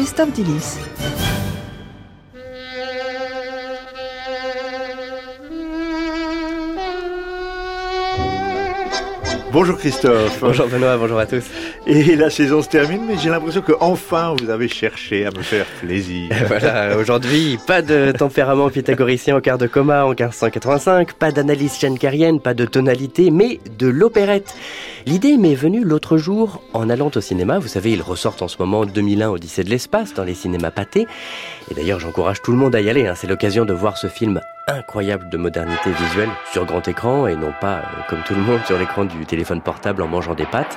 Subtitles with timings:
[0.00, 1.19] Christophe Dillis.
[9.52, 10.38] Bonjour Christophe.
[10.40, 11.42] Bonjour Benoît, bonjour à tous.
[11.84, 15.42] Et la saison se termine, mais j'ai l'impression que enfin vous avez cherché à me
[15.42, 16.30] faire plaisir.
[16.46, 22.38] voilà, aujourd'hui, pas de tempérament pythagoricien au quart de coma en 1585, pas d'analyse schenkerienne,
[22.38, 24.54] pas de tonalité, mais de l'opérette.
[25.06, 27.58] L'idée m'est venue l'autre jour en allant au cinéma.
[27.58, 31.08] Vous savez, ils ressortent en ce moment 2001 Odyssée de l'espace dans les cinémas pâtés.
[31.70, 33.06] Et d'ailleurs, j'encourage tout le monde à y aller.
[33.06, 33.14] Hein.
[33.16, 34.40] C'est l'occasion de voir ce film
[34.70, 38.60] incroyable de modernité visuelle sur grand écran et non pas, euh, comme tout le monde,
[38.66, 40.76] sur l'écran du téléphone portable en mangeant des pâtes.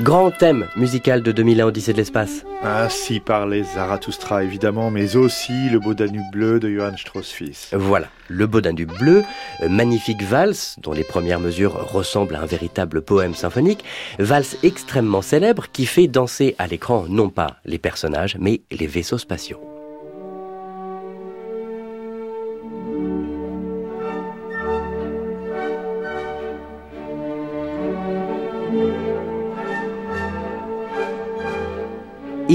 [0.00, 2.44] Grand thème musical de 2001 Odyssée de l'espace.
[2.64, 7.70] Ainsi par les Zarathustra évidemment, mais aussi le beau Danube bleu de Johann Strauss fils.
[7.72, 9.22] Voilà, le beau Danube bleu,
[9.62, 13.84] euh, magnifique valse dont les premières mesures ressemblent à un véritable poème symphonique,
[14.18, 19.18] valse extrêmement célèbre qui fait danser à l'écran non pas les personnages mais les vaisseaux
[19.18, 19.73] spatiaux.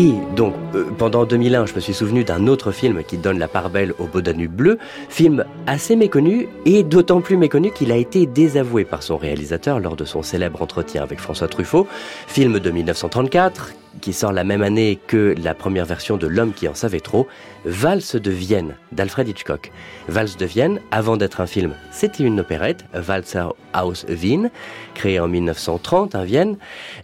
[0.01, 3.49] Et donc, euh, pendant 2001, je me suis souvenu d'un autre film qui donne la
[3.49, 4.77] part belle au beau Danube bleu,
[5.09, 9.97] film assez méconnu et d'autant plus méconnu qu'il a été désavoué par son réalisateur lors
[9.97, 11.85] de son célèbre entretien avec François Truffaut,
[12.27, 16.67] film de 1934 qui sort la même année que la première version de L'homme qui
[16.67, 17.27] en savait trop,
[17.65, 19.71] Valse de Vienne d'Alfred Hitchcock.
[20.07, 24.49] Valse de Vienne, avant d'être un film, c'était une opérette, Walzer aus Wien,
[24.93, 26.57] créée en 1930 à Vienne,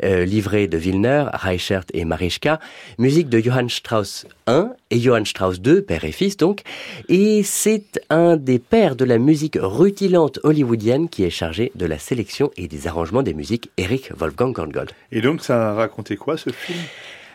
[0.03, 2.59] euh, livrée de Wilner, Reichert et Marischka,
[2.97, 6.61] musique de Johann Strauss I et Johann Strauss II, père et fils donc,
[7.09, 11.97] et c'est un des pères de la musique rutilante hollywoodienne qui est chargé de la
[11.97, 14.91] sélection et des arrangements des musiques, Eric Wolfgang Korngold.
[15.11, 16.79] Et donc ça racontait quoi ce film?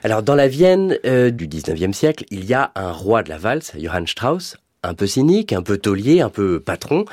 [0.03, 3.37] Alors dans la Vienne euh, du 19e siècle, il y a un roi de la
[3.37, 7.05] valse, Johann Strauss, un peu cynique, un peu taulier, un peu patron,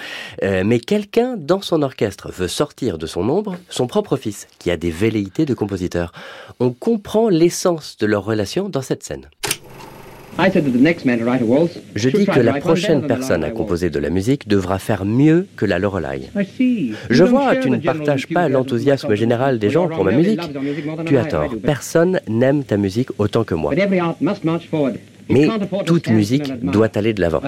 [0.44, 4.72] euh, mais quelqu'un dans son orchestre veut sortir de son ombre son propre fils, qui
[4.72, 6.14] a des velléités de compositeur.
[6.60, 9.30] On comprend l'essence de leur relation dans cette scène.
[11.96, 15.66] Je dis que la prochaine personne à composer de la musique devra faire mieux que
[15.66, 16.30] la Lorelei.
[17.10, 20.42] Je vois tu ne partages pas l'enthousiasme général des gens pour ma musique.
[21.06, 21.54] Tu as tort.
[21.64, 23.74] Personne n'aime ta musique autant que moi.
[25.30, 25.50] Mais
[25.86, 27.42] toute musique doit aller de l'avant.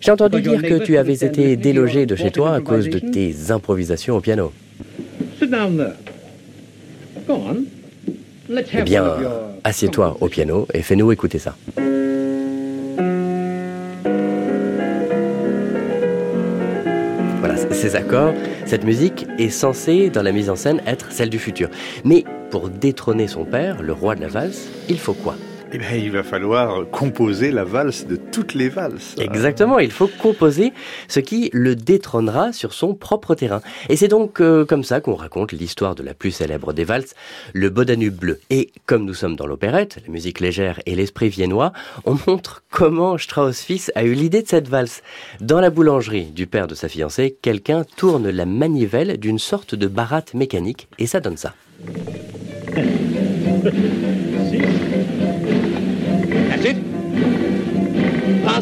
[0.00, 3.50] J'ai entendu dire que tu avais été délogé de chez toi à cause de tes
[3.50, 4.52] improvisations au piano.
[8.78, 9.04] Eh bien,
[9.66, 11.56] assieds-toi au piano et fais-nous écouter ça.
[17.40, 18.32] Voilà, ces accords,
[18.64, 21.68] cette musique est censée, dans la mise en scène, être celle du futur.
[22.04, 25.34] Mais pour détrôner son père, le roi de la valse, il faut quoi?
[25.76, 29.14] Eh bien, il va falloir composer la valse de toutes les valses.
[29.18, 30.72] Exactement, il faut composer
[31.06, 33.60] ce qui le détrônera sur son propre terrain.
[33.90, 37.14] Et c'est donc euh, comme ça qu'on raconte l'histoire de la plus célèbre des valses,
[37.52, 38.40] le Bodanube bleu.
[38.48, 41.74] Et comme nous sommes dans l'opérette, la musique légère et l'esprit viennois,
[42.06, 45.02] on montre comment Strauss fils a eu l'idée de cette valse.
[45.42, 49.88] Dans la boulangerie du père de sa fiancée, quelqu'un tourne la manivelle d'une sorte de
[49.88, 51.52] baratte mécanique et ça donne ça.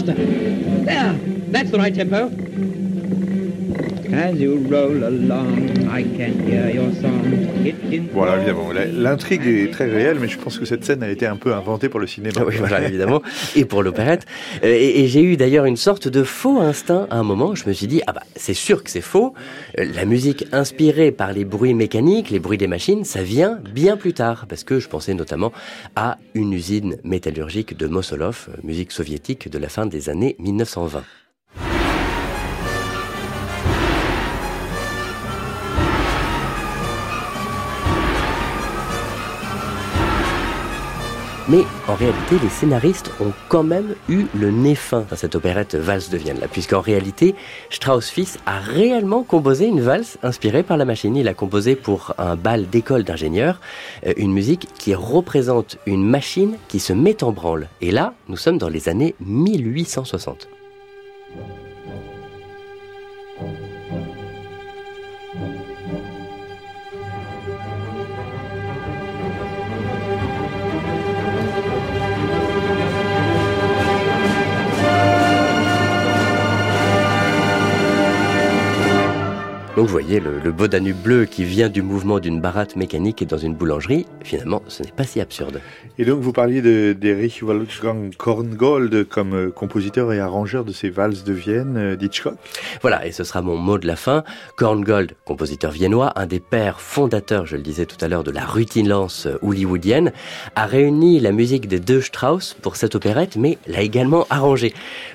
[0.04, 0.24] faster.
[0.84, 1.12] There,
[1.50, 2.83] that's the right tempo.
[8.12, 8.70] Voilà, évidemment.
[8.72, 11.88] L'intrigue est très réelle, mais je pense que cette scène a été un peu inventée
[11.88, 12.42] pour le cinéma.
[12.46, 13.22] Oui, voilà, évidemment.
[13.56, 14.26] Et pour l'opérette.
[14.62, 17.54] Euh, et, j'ai eu d'ailleurs une sorte de faux instinct à un moment.
[17.54, 19.34] Je me suis dit, ah bah, c'est sûr que c'est faux.
[19.78, 23.96] Euh, la musique inspirée par les bruits mécaniques, les bruits des machines, ça vient bien
[23.96, 24.46] plus tard.
[24.48, 25.52] Parce que je pensais notamment
[25.96, 31.02] à une usine métallurgique de Mosolov, euh, musique soviétique de la fin des années 1920.
[41.46, 45.74] Mais en réalité, les scénaristes ont quand même eu le nez fin dans cette opérette
[45.74, 47.34] Valse de Vienne, là, puisqu'en réalité,
[47.68, 51.16] Strauss fils a réellement composé une valse inspirée par la machine.
[51.16, 53.60] Il a composé pour un bal d'école d'ingénieurs
[54.06, 57.68] euh, une musique qui représente une machine qui se met en branle.
[57.82, 60.48] Et là, nous sommes dans les années 1860.
[79.76, 83.26] Donc vous voyez, le, beau Danube bleu qui vient du mouvement d'une baratte mécanique et
[83.26, 85.60] dans une boulangerie, finalement, ce n'est pas si absurde.
[85.98, 86.62] Et donc vous parliez
[86.94, 92.36] d'Erich Wolfgang Korngold comme euh, compositeur et arrangeur de ces valses de Vienne euh, d'Hitchcock
[92.82, 94.22] Voilà, et ce sera mon mot de la fin.
[94.54, 98.46] Korngold, compositeur viennois, un des pères fondateurs, je le disais tout à l'heure, de la
[98.86, 100.12] lance euh, hollywoodienne,
[100.54, 104.72] a réuni la musique des deux Strauss pour cette opérette, mais l'a également arrangée.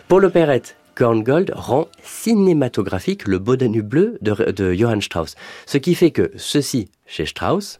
[0.10, 5.36] Pour l'opérette, Korngold rend cinématographique le beau Danube bleu de, Johann Strauss.
[5.66, 7.80] Ce qui fait que ceci, chez Strauss,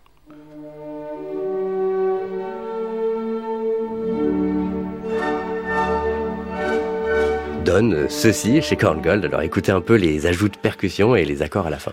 [7.66, 9.26] donne ceci chez Korngold.
[9.26, 11.92] Alors écoutez un peu les ajouts de percussion et les accords à la fin.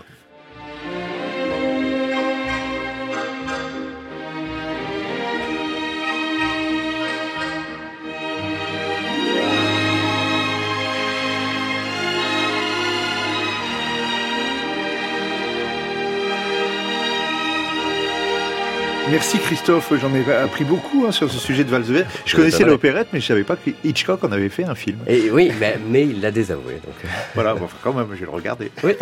[19.09, 22.03] Merci Christophe, j'en ai appris beaucoup hein, sur ce sujet de Valsver.
[22.25, 24.99] Je connaissais l'opérette, mais je savais pas que Hitchcock en avait fait un film.
[25.07, 25.51] Et oui,
[25.89, 26.73] mais, il l'a désavoué.
[26.75, 26.95] Donc...
[27.05, 27.07] Euh.
[27.33, 28.71] Voilà, bon, quand même, je vais le regarder.
[28.83, 28.93] Oui.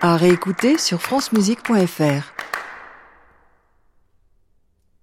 [0.00, 2.34] à réécouter sur francemusique.fr.